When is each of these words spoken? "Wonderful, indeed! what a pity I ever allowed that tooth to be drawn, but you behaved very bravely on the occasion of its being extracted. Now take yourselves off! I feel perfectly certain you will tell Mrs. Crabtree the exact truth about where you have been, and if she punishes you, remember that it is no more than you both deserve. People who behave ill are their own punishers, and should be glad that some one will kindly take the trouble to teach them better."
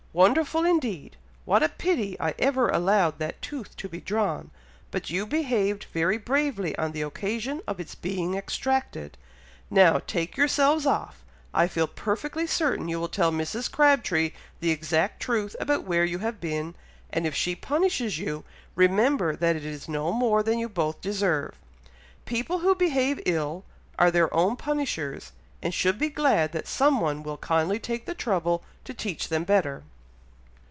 "Wonderful, 0.13 0.65
indeed! 0.65 1.15
what 1.45 1.63
a 1.63 1.69
pity 1.69 2.19
I 2.19 2.35
ever 2.37 2.67
allowed 2.67 3.17
that 3.19 3.41
tooth 3.41 3.77
to 3.77 3.87
be 3.87 4.01
drawn, 4.01 4.51
but 4.91 5.09
you 5.09 5.25
behaved 5.25 5.85
very 5.93 6.17
bravely 6.17 6.77
on 6.77 6.91
the 6.91 7.01
occasion 7.01 7.61
of 7.65 7.79
its 7.79 7.95
being 7.95 8.33
extracted. 8.35 9.17
Now 9.69 9.99
take 10.05 10.35
yourselves 10.35 10.85
off! 10.85 11.23
I 11.53 11.69
feel 11.69 11.87
perfectly 11.87 12.45
certain 12.45 12.89
you 12.89 12.99
will 12.99 13.07
tell 13.07 13.31
Mrs. 13.31 13.71
Crabtree 13.71 14.33
the 14.59 14.69
exact 14.71 15.21
truth 15.21 15.55
about 15.61 15.85
where 15.85 16.03
you 16.03 16.19
have 16.19 16.41
been, 16.41 16.75
and 17.09 17.25
if 17.25 17.33
she 17.33 17.55
punishes 17.55 18.19
you, 18.19 18.43
remember 18.75 19.37
that 19.37 19.55
it 19.55 19.63
is 19.63 19.87
no 19.87 20.11
more 20.11 20.43
than 20.43 20.59
you 20.59 20.67
both 20.67 20.99
deserve. 20.99 21.53
People 22.25 22.59
who 22.59 22.75
behave 22.75 23.21
ill 23.25 23.63
are 23.97 24.11
their 24.11 24.31
own 24.33 24.57
punishers, 24.57 25.31
and 25.61 25.73
should 25.73 25.97
be 25.97 26.09
glad 26.09 26.51
that 26.51 26.67
some 26.67 26.99
one 26.99 27.23
will 27.23 27.37
kindly 27.37 27.79
take 27.79 28.05
the 28.05 28.13
trouble 28.13 28.61
to 28.83 28.93
teach 28.93 29.29
them 29.29 29.45
better." 29.45 29.83